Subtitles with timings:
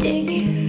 [0.00, 0.67] digging.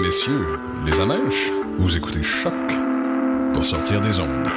[0.00, 2.52] messieurs, les amèches, vous écoutez Choc
[3.52, 4.48] pour sortir des ondes.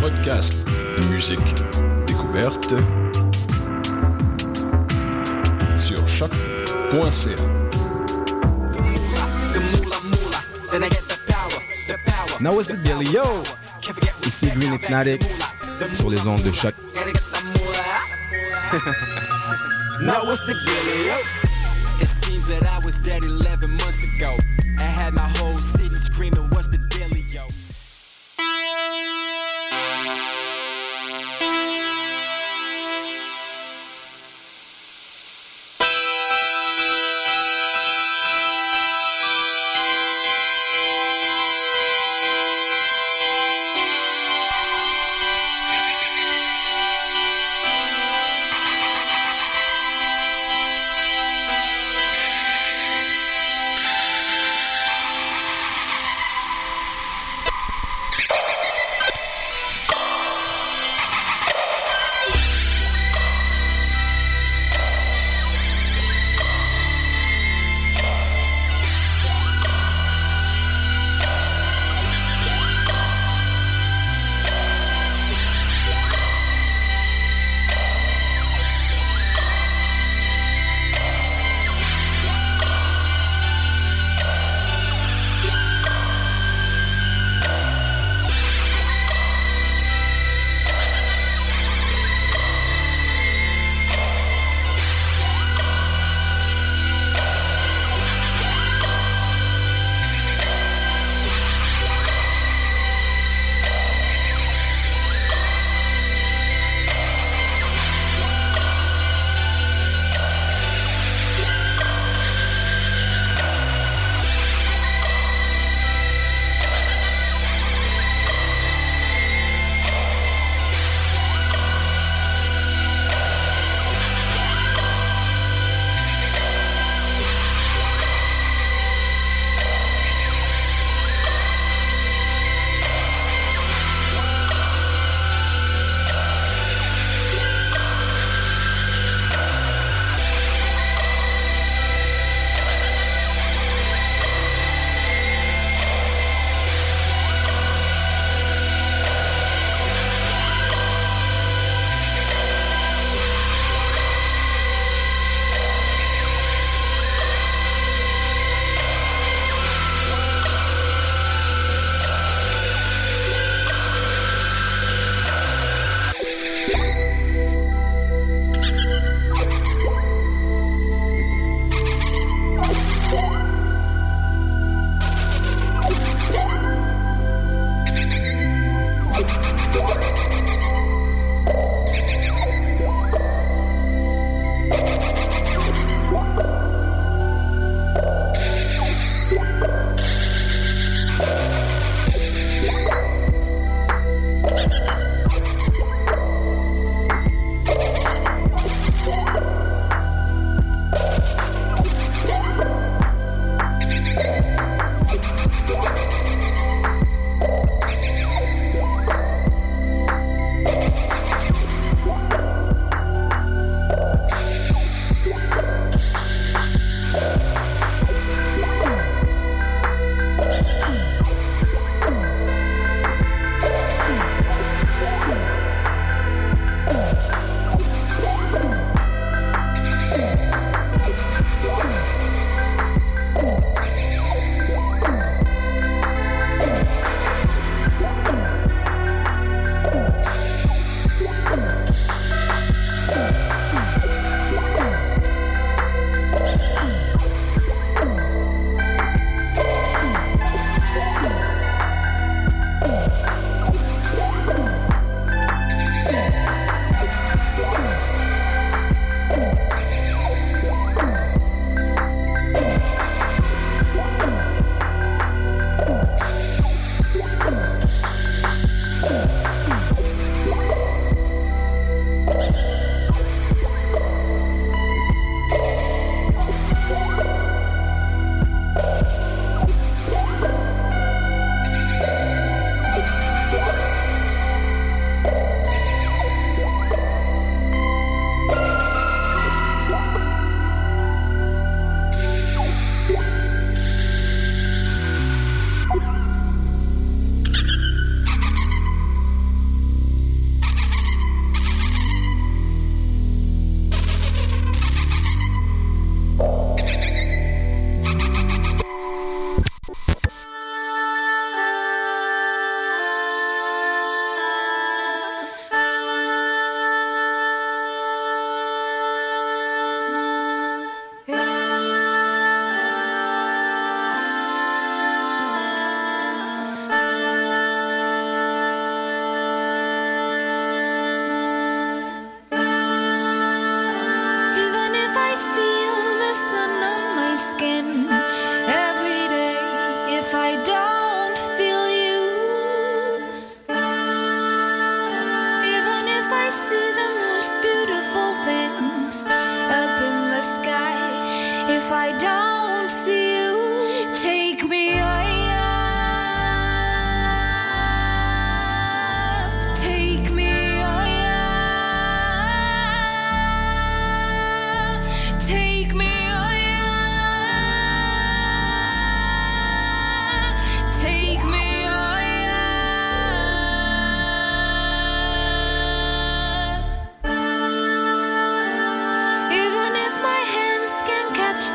[0.00, 0.54] Podcast,
[1.08, 1.38] musique,
[2.08, 2.74] découverte
[5.78, 7.36] sur choc.ca.
[12.40, 13.22] Now it's the Yo!
[14.26, 15.22] Ici Green Hypnotic
[15.94, 16.74] sur les ondes de choc.
[20.02, 22.00] now what's the dealio?
[22.02, 24.36] It seems that I was dead 11 months ago.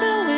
[0.05, 0.34] the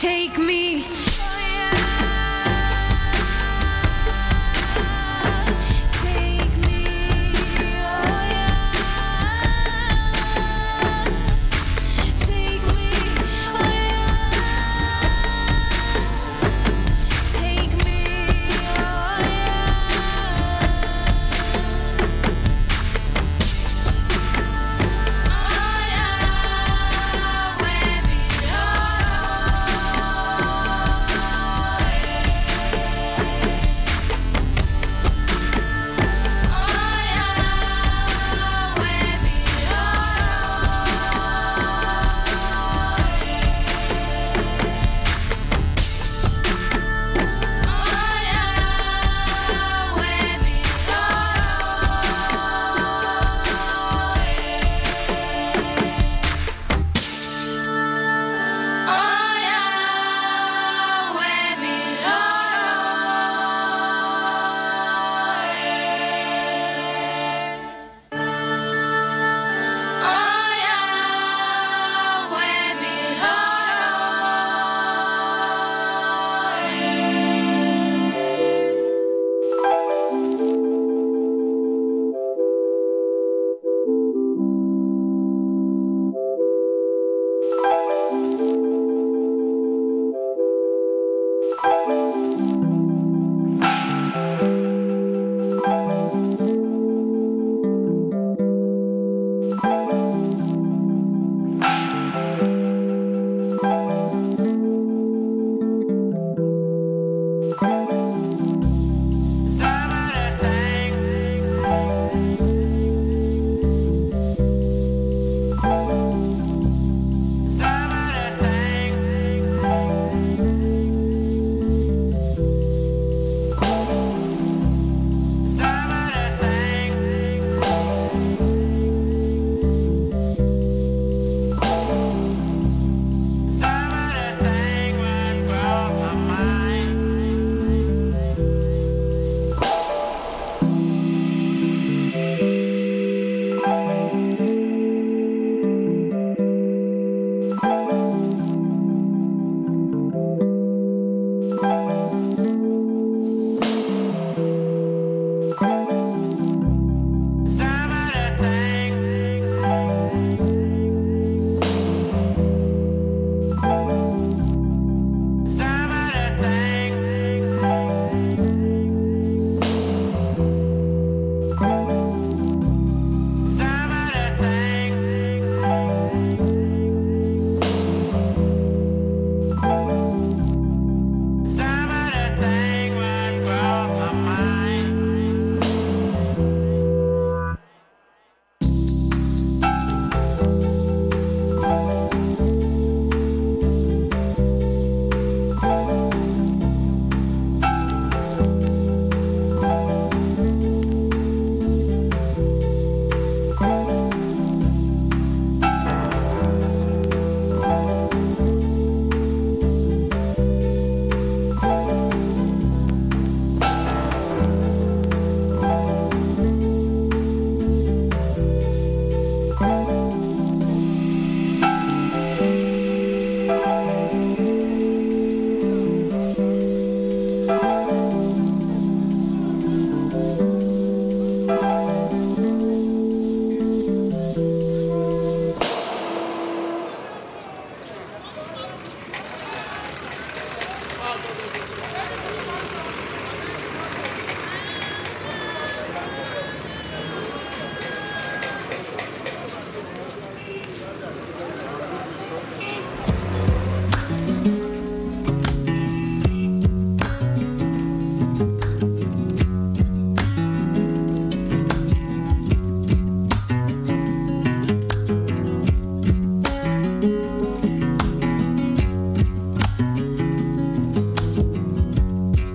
[0.00, 0.63] Take me